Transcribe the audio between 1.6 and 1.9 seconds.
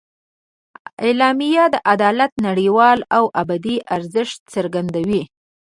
د